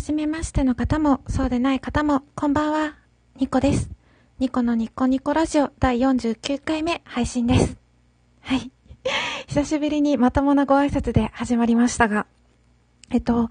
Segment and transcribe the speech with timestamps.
[0.00, 2.96] はじめましての方も、そうでない方も、こんばんは、
[3.36, 3.90] ニコです。
[4.38, 7.76] ニコのニコニコラジオ第49回目配信です。
[8.40, 8.70] はい。
[9.46, 12.24] 久しぶりにまともなご挨拶で始まりましたが、
[13.10, 13.50] えっと、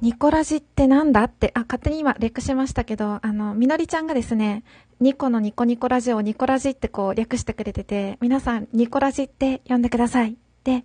[0.00, 4.64] ニコラジってなんだって、あ、勝手に今略しましたけど、あの、みのりちゃんがですね、
[4.98, 10.36] ニコのニコニコラジオをニコラジってこう略してくれてて、皆さんニコラジって呼んでください。
[10.64, 10.84] で、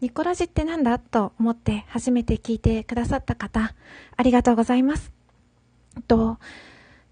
[0.00, 0.98] ニコラジってなんだ？
[0.98, 3.74] と思って初めて聞いてくださった方、
[4.16, 5.12] ありがとうございます。
[6.06, 6.38] と、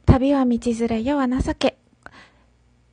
[0.05, 1.79] 旅は道連れ、世は情け。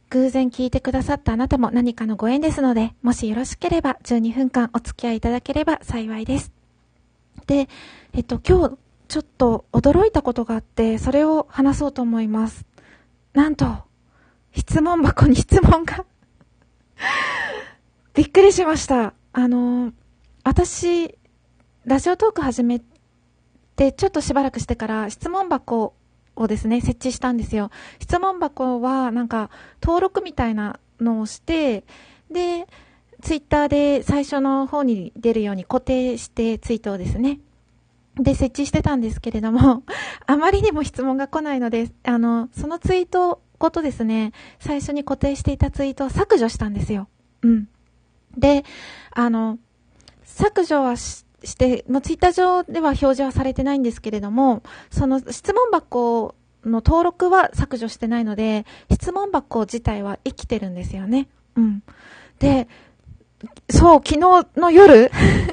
[0.09, 6.52] 偶然聞いてくださったあなたも何かのご縁ですので、もしよろしければ12分間お付き合いいただければ幸いです。
[7.48, 7.70] で、
[8.14, 12.66] えっと、今日ちょっと驚いたことがあって、それを話そうと思います。
[13.34, 13.84] なんと、
[14.53, 16.05] 質問箱に質問が
[18.14, 19.14] びっくりしました。
[19.34, 19.94] あの、
[20.44, 21.17] 私、
[21.85, 22.81] ラジオトーク始め
[23.76, 25.94] て、ちょっとしばらくしてから質問箱
[26.35, 27.72] をですね、設置したんですよ。
[28.00, 29.50] 質問箱は、なんか、
[29.81, 31.86] 登録みたいなのをして、
[32.30, 32.67] で、
[33.22, 37.39] ツイッターで最初の方に出るように固定してツイートをですね。
[38.16, 39.84] で、設置してたんですけれども、
[40.28, 47.08] あまりにも質問が来ないので、あの、そのツイートごとですね、最初に固定していたツイートを削除したんですよ。
[47.44, 47.67] うん。
[48.38, 48.64] で、
[49.12, 49.58] あの、
[50.24, 51.26] 削除はし
[51.58, 61.28] て、もうツイッター上では表示はされてないんですけれども、その質問箱の登録は削除してないので、質問箱自体は生きてるんですよね。
[61.56, 61.84] うん。
[62.40, 62.68] で、
[63.70, 65.12] そう、昨日の夜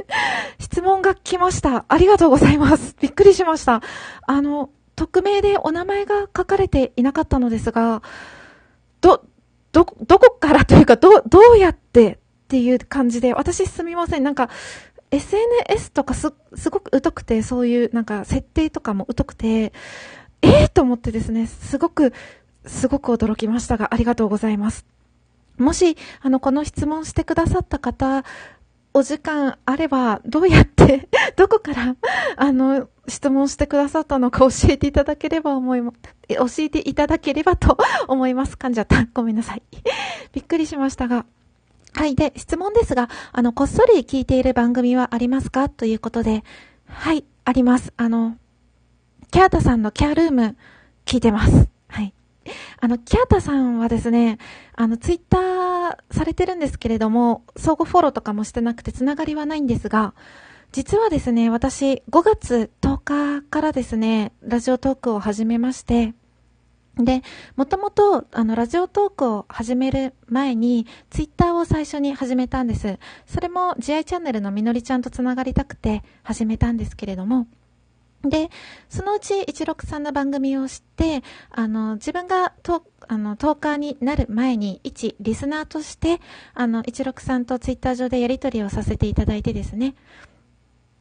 [0.59, 1.85] 質問が来ました。
[1.89, 2.95] ありがとうございます。
[3.01, 3.83] びっくりしました。
[4.27, 8.03] あの、匿名でお名前が書かれていなかったのですが、
[9.01, 9.25] ど、
[9.73, 14.25] ど、どこからというか、ど、どうやってっていう感じで、私すみません。
[14.25, 14.49] なんか、
[15.11, 19.75] SNS とかす、すごく疎くて、そういうなんか設定とかも疎くて、
[20.41, 22.15] ええー、と思ってですね、すごく、
[22.65, 24.87] すごく驚きましたが、ありがとうございます。
[25.59, 28.25] もし、あの、この質問してくださった方、
[28.95, 31.97] お時間あれば、どうやって どこから、
[32.37, 35.93] あの、質問してくださったのか教えていただければ思いま、
[36.29, 37.77] 教えていただければと
[38.07, 38.55] 思います。
[38.55, 39.07] 噛んじゃった。
[39.13, 39.63] ごめんなさい。
[40.33, 41.27] びっくりしましたが。
[41.99, 42.15] はい。
[42.15, 45.69] で、質問ですが、あの、こっそり聞いている番組はありますか？
[45.69, 46.45] ということで、
[46.87, 47.93] はい、あります。
[47.97, 48.37] あの、
[49.33, 50.57] キャータさんのキャールーム、
[51.07, 51.67] 聞いてます。
[51.89, 52.15] はい。
[52.81, 54.39] あの、キャータさんはですね、
[54.77, 60.15] あの、ツイッターされてるんですけれども、相互フォローとかもしてなくてつながりはないんですが、
[60.71, 66.15] 実はですね、私、5月10日からですね、ラジオトークを始めまして、
[66.99, 67.23] で、
[67.57, 72.99] もともと、あの、ラジオトークを始める前に、ツイッターを最初に始めたんです。
[73.27, 77.47] それも、GI チャンネルのみのりちゃんとつながりたくて始めたんですけれども、
[78.23, 78.51] で、
[78.89, 86.21] そのうち16さんの番組を知って、あの、自分がと、あの、トーカーになる前に、一リスナーとして、
[86.53, 89.95] あの、16さんとツイッター上でやり取りをさせていただいてですね。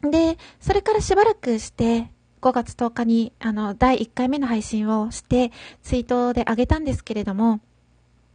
[0.02, 2.12] で、それからしばらくして、
[2.42, 5.52] 5月10日に、あの、第1回目の配信をして、
[5.84, 7.60] ツイートで上げたんですけれども、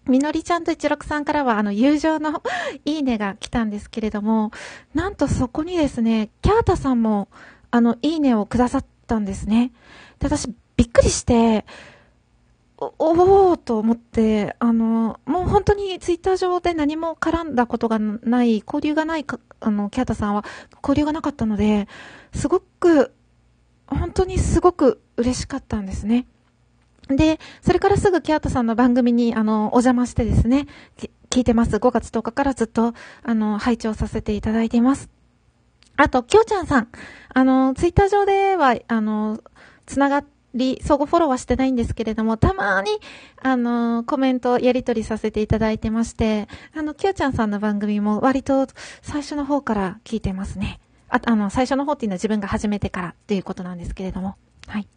[0.06, 2.42] みのりちゃんと一六さんからは、あの、友情の
[2.84, 4.50] いいねが来たんですけれども、
[4.94, 7.28] なんとそこにですね、キャータさんも、
[7.70, 9.72] あの、いいねをくださったんですね。
[10.19, 11.64] で、私、びっくりして、
[12.78, 20.44] お、おーと思って、あの、もう本当にツイッター上で何も絡んだことがない、交流がないか、あの、キャータさんは
[20.82, 21.86] 交流がなかったので、
[22.34, 23.12] すごく
[23.94, 26.26] 本当にすごく嬉しかったんですね。
[27.08, 30.66] で、それからすぐキャートさんの番組に、あの、お邪魔してですね、
[31.30, 31.76] 聞いてます。
[31.76, 35.08] 5月10日からずっと、あの、拝聴させていただいています。
[35.97, 36.88] あと、きょうちゃんさん。
[37.34, 39.41] あの、ツイッター上では、あの、
[39.86, 42.91] つながり、相互フォローはしてないんですけれども、たまに、
[43.42, 48.66] あの、コメントやり取りさせていただいてまして、あの、きょうちゃんさんの番組も割と
[49.02, 50.81] 最初の方から聞いてますね。
[51.12, 54.37] あ、あの、最初の方っていうのは自分が始めてからっていうことなんですけれども。
[54.66, 54.88] はい。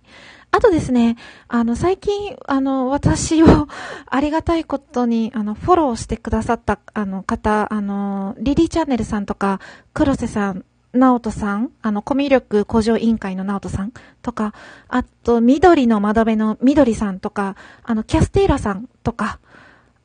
[0.51, 1.17] あとですね、
[1.49, 3.47] あの、最近、あの、私を
[4.07, 9.59] ありがたいことに、あの、フォローしてくださった、あの、方、あの、リリーチャンネルさんとか、
[9.93, 10.63] 黒瀬さん、
[10.93, 13.91] 直人さん、あの、コミュ力向上委員会の直人さん
[14.21, 14.53] とか、
[14.87, 19.39] あと、緑の窓辺の緑さんとか、あの、キャスティーラさんとか、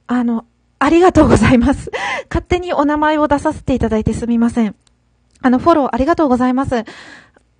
[0.08, 0.46] あの、
[0.80, 1.92] ありがとうございます。
[2.28, 4.74] 勝手にお名前を出させていただいてすみません。
[5.42, 6.84] あの、フォローありがとうございます。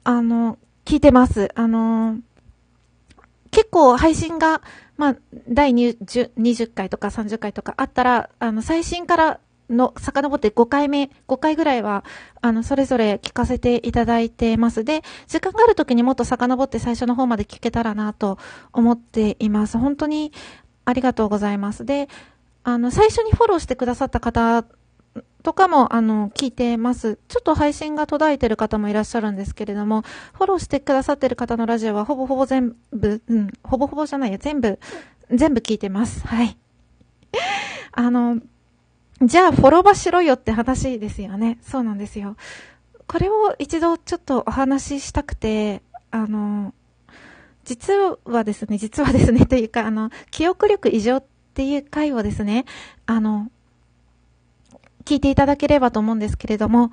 [0.05, 1.51] あの、聞いてます。
[1.55, 2.19] あの、
[3.51, 4.63] 結構配信が、
[4.97, 5.17] まあ、
[5.49, 9.41] 第20 20回とか30回とかあったら、あの、最新から
[9.71, 12.05] の、遡って5回目、5回ぐらいは、
[12.41, 14.85] あの、それぞれ聞かせていただいてます。
[14.85, 18.39] で、時間がある時にもっと遡って最初の方まで聞けたらなと
[18.73, 19.79] 思っています。
[19.79, 20.33] 本当に
[20.85, 21.85] ありがとうございます。
[21.85, 22.09] で、
[22.65, 24.65] あの、最初にフォローしてくださった方
[25.43, 27.19] とかも、あの、聞いてます。
[27.29, 30.03] ちょっと配信が途絶えてる方もいらっしゃるんですけれども、
[30.35, 34.79] フォローしてくださってる方のラジオはほぼほぼ全部、うん、ほぼほぼじゃないよ、全部、
[35.31, 36.27] 全部聞いてます。
[36.27, 36.59] はい。
[37.93, 38.41] あの、
[39.23, 41.59] じゃあフォローバしろよって話ですよね。
[41.63, 42.37] そうなんですよ。
[43.07, 46.75] これを一度ちょっとお話ししたくて、あの、
[47.65, 47.93] 実
[48.25, 52.65] はですね、実はですね、というか、あの、記憶力異常っていう回をですね、
[53.07, 53.51] あの、
[55.11, 56.93] 聞いていただければと思うんですけれども、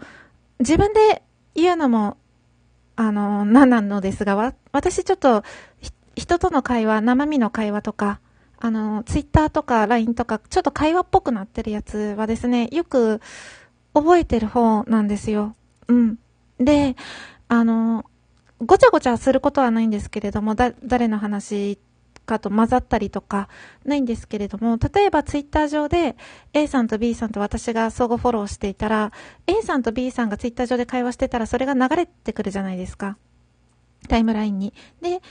[0.58, 1.22] 自分で
[1.54, 2.18] 言うのも、
[2.96, 5.44] あの、何なのですが、私ちょっと、
[6.16, 8.20] 人との会話、生身の会話とか、
[8.58, 13.22] あの、ツイッターとか LINE とか、ちょっと会話っぽくなってるやつはですね、よく
[13.94, 15.56] 覚えてる方なんですよ。
[15.88, 16.18] うん。
[16.60, 16.96] で、
[17.50, 18.04] あの、
[18.66, 21.78] ごちゃごちゃすることはないんですけれども、だ、誰の話
[22.28, 23.50] かと混ざったりとか
[23.84, 26.16] ないんですけれども、例えばツイッター上で
[26.54, 29.12] A さんと B さんと私が相互フォローしていたら、
[29.48, 33.18] A さんと B さんがツイッター上で会話してたらそれが流れてくるじゃないですか。
[34.08, 34.74] タイムラインに。
[35.02, 35.22] で、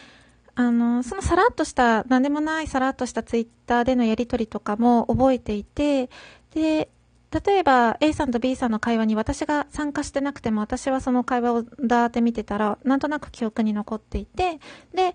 [0.56, 6.08] あの、そのさらっとした、なんでもないさらっとしたツイッターでのやりとりとかも覚えていて、
[6.54, 6.88] で、
[7.44, 14.60] 例えば A さんと B さんの会話に私が参加してなくても私はその会話をだーって見てたらなんとなく記憶に残っていて、
[14.94, 15.14] で、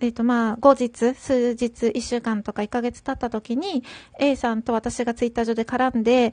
[0.00, 3.84] えっ、ー、とまあ後日、数日、1週間とか1ヶ月経った時に
[4.18, 6.32] A さんと私がツイッター上で絡んで、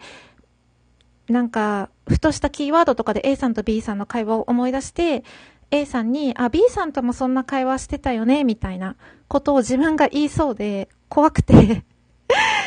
[1.32, 5.24] なんか、ふとしたキーワードとかで A さんと B さんの会話を思い出して、
[5.72, 8.96] A さんに、あ、B さんともそんな会話してたよね、みたいな
[9.28, 11.84] ことを自分が言いそうで、怖くて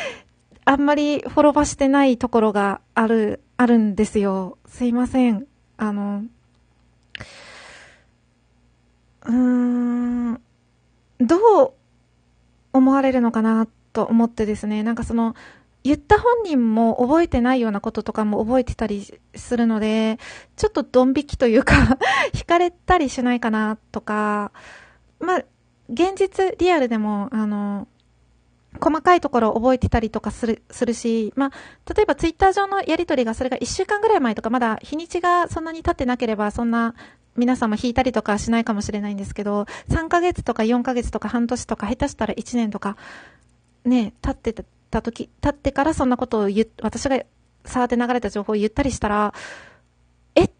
[0.65, 4.57] あんまりフォロバしてないところがある、あるんですよ。
[4.67, 5.45] すいません。
[5.77, 6.23] あの、
[9.25, 10.41] うーん、
[11.19, 11.73] どう
[12.73, 15.35] 思われるのかなと思ってですね、なんかその、
[15.83, 20.17] 言った本人も覚えてないようなこととかも覚えてたりするので、
[20.55, 21.99] ちょっとドン引きというか
[22.33, 24.51] 惹かれたりしないかなとか、
[25.19, 25.43] まあ、
[25.89, 27.87] 現実、リアルでも、あの、
[28.81, 36.95] 細かいところを覚えてたりとかする、するし、まあ、例えばツイッター上のやりとりがそれが1週間ぐらい前とか、まだ日にちがそんなに経ってなければ、そんな
[37.35, 42.97] 皆さんも引いたりとかしないかもしれないんですけど、3ヶ月とか4ヶ月とか半年とか、下手したら1年とか、
[43.83, 47.23] ね、経ってた時、経ってからそんなことを言私が
[47.65, 49.33] 触って流れた情報を言ったりしたら、
[50.35, 50.51] えっ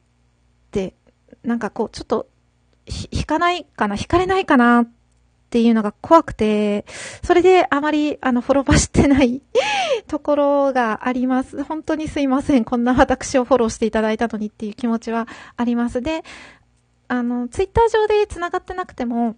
[0.71, 0.95] て、
[1.43, 2.27] なんかこう、ちょっと、
[3.11, 5.04] 引かないかな引かれないかなって
[5.55, 6.83] ていうのが怖くて、
[7.23, 9.41] それであまり、あの、フォローバしてない
[10.05, 11.63] ところがあります。
[11.63, 12.65] 本当にすいません。
[12.65, 16.01] こんな私をフォローしていただいたのにっていう気持ちはあります。
[16.01, 16.25] で、
[17.07, 19.37] あの、ツイッター上で繋がってなくても、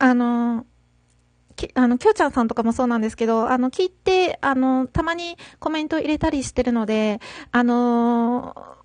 [0.00, 0.66] あの、
[1.54, 7.20] き、あの、きょうちゃんさんとかもそうなんですけど、あの、聞いて、あの、たまにコメント入れたりしてるので、
[7.52, 8.79] あの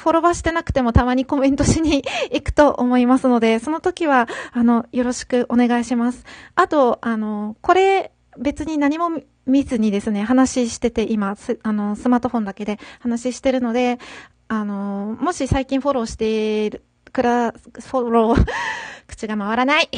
[0.00, 2.02] フォロワーしてなくてもたまにコメントしに
[2.32, 6.24] 行くと思いますので、その時は、あの、よろしくお願いします。
[6.54, 9.10] あと、あの、これ、別に何も
[9.46, 13.98] 見ずにですね、話してて、今、あの、スマートフォンだけで話してるので、
[14.48, 16.82] あの、もし最近フォローしている
[17.12, 18.46] くら、フォロー、
[19.06, 19.88] 口が回らない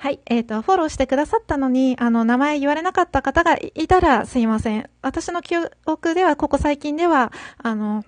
[0.00, 0.20] はい。
[0.26, 4.88] えっ、ー、と、フォローしてくださったのに、あの、名前言われなかった方がいたらすいません。
[5.02, 8.04] 私の記憶では、ここ最近では、あの、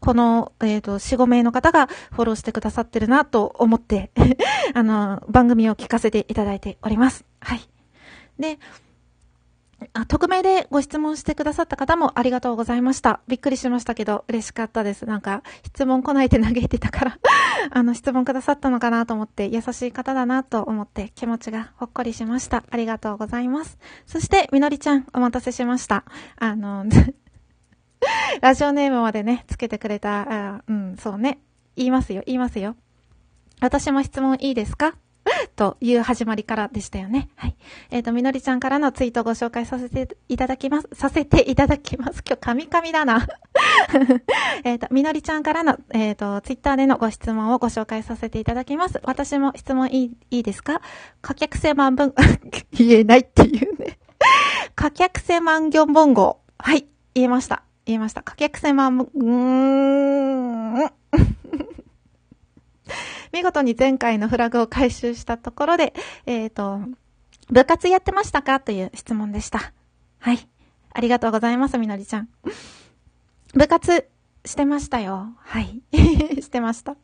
[0.00, 4.10] この、えっ、ー、と、4、5名の方がフォローしてくださってるなと思って
[4.72, 7.26] あの、番組を聞かせていただいております。
[7.40, 7.68] はい。
[8.38, 8.58] で、
[9.92, 13.20] あ、匿名でご質問してくださった方もありがとうございました。
[13.28, 15.06] びっくりしましたけど、嬉しかったです。
[15.06, 17.18] なんか、質問来ないで嘆いてたから
[17.70, 22.64] あの、質問くださったのかなと思って、優しい方だなと思って気持ちがほっこりしました。
[22.70, 23.78] ありがとうございます。
[24.06, 26.04] そして、みのりちゃん、お待たせしました。
[26.38, 26.84] あの、
[28.42, 31.38] ラジオネームまでね、つけてくれた、あうん、そうね。
[31.76, 32.74] 言いますよ、言いますよ。
[33.60, 34.94] 私も質問いいですか？
[35.56, 37.28] という始まりからでしたよね。
[37.36, 37.56] はい。
[37.90, 40.88] えっ、ー、と、みのりちゃんからのツイートをご紹介させていただきます。
[40.92, 42.22] させていただきます。
[42.26, 43.26] 今日、カミカミだな。
[44.64, 49.00] えっと、みのりちゃんからの、えっ、ー、と、ツイッターでのご質問をご紹介させていただきます。
[49.04, 50.80] 私も質問いい、いいですか？
[51.20, 52.14] 可客性万分、
[52.72, 53.98] 言えないっていうね。
[54.74, 56.40] 可客性万行本号。
[56.58, 56.86] はい。
[57.14, 57.62] 言えました。
[57.84, 58.22] 言えました。
[58.22, 60.90] 可客性万分、うーん。
[63.38, 65.94] 見事に前回のフラグを回収したところで、
[66.26, 66.80] えっ、ー、と、
[67.50, 69.72] 部活やってましたかという質問でした。
[70.18, 70.48] はい。
[70.92, 72.28] ありがとうございます、みのりちゃん。
[73.54, 74.08] 部活
[74.44, 75.36] してましたよ。
[75.38, 75.82] はい。
[76.42, 76.96] してました。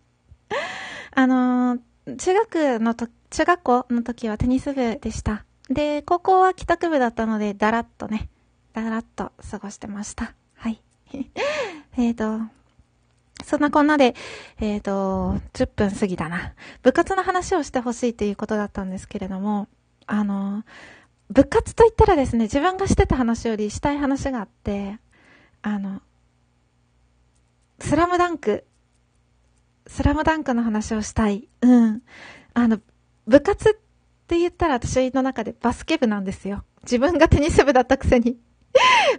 [1.13, 5.45] あのー、中学のと、中学校の時はテニス部でした。
[5.71, 8.29] で、高校は帰宅部だったので、だらっとね、
[8.73, 10.35] だらっと過ごしてました。
[10.55, 10.83] はい。
[11.97, 12.41] えっと、
[13.45, 14.15] そんなこんなで、
[14.61, 16.55] えっ、ー、と、10分過ぎだな。
[16.83, 19.69] 部活の話をしてほしいということだったんですけれども、
[20.07, 20.65] あの、
[21.31, 24.99] 部活と言ったらですね、自分がしてた話よりしたい話があって、
[25.63, 26.01] あの、
[27.81, 28.65] スラムダンク、
[29.87, 31.49] スラムダンクの話をしたい。
[31.61, 32.03] うん。
[32.55, 32.81] あの、
[33.27, 33.73] 部活っ
[34.27, 36.65] て言ったら私の中でバスケ部なんですよ。
[36.83, 38.39] 自分がテニス部だったくせに。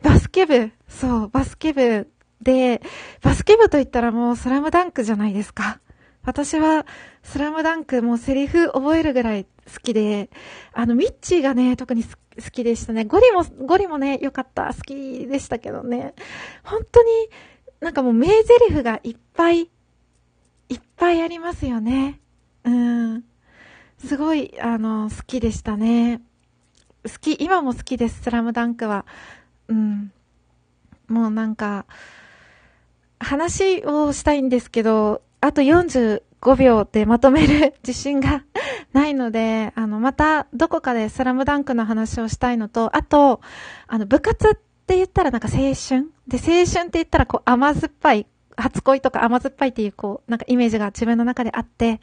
[0.02, 2.10] バスケ部、そう、バスケ部
[2.42, 2.82] で、
[3.22, 5.80] バスケ部と言ったらもうスラムダンクじゃないですか。
[6.24, 6.86] 私は、
[7.24, 10.30] スラムダンクもうセリフ覚えるぐらい好きで、
[10.74, 12.10] あの、ミッチーがね、特に好
[12.52, 13.06] きでしたね。
[13.06, 14.74] ゴリも、ゴリもね、良かった。
[14.74, 16.14] 好きでしたけどね。
[16.64, 17.10] 本当に、
[17.80, 19.70] なんかもう名台詞がいっぱい、
[20.70, 22.20] いっぱいありますよね。
[22.64, 23.24] うん。
[24.04, 26.22] すごい、あの、好きでしたね。
[27.04, 29.06] 好き、今も好きです、スラムダンクは。
[29.68, 30.12] うん。
[31.08, 31.86] もうなんか、
[33.20, 38.44] 話をしたいんですけど、あと45秒でまとめる自信が
[38.94, 43.42] ないので、あの、またどこかでスラムダンクの話をしたいのと、あと、
[43.88, 44.56] あの、部活っ
[44.86, 46.12] て言ったらなんか青春？
[46.28, 52.00] で、青春って言ったらこう甘酸っぱい、初恋とか甘酸っぱいっていうこう、なんかイメージが自分の中であって、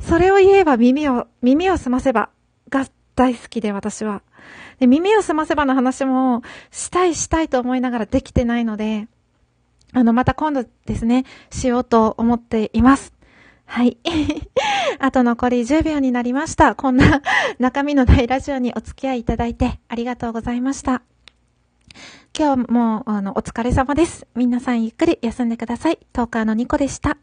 [0.00, 2.30] それを言えば耳を、耳を澄ませば
[2.68, 4.22] が大好きで私は。
[4.78, 9.08] で、耳を澄ませばの話もしたいしたいと思いながらできてないので、
[9.92, 13.12] あの、また今度ですね、しようと思っています。
[13.64, 13.98] はい。
[14.98, 16.74] あと残り10秒になりました。
[16.74, 17.22] こんな
[17.58, 21.02] 中身のないラジオにお付き合いいただいてありがとうございました。
[22.36, 24.26] 今日も、あの、お疲れ様です。
[24.34, 25.98] 皆さんゆっくり休んでください。
[26.12, 27.18] トーカーのニコでした。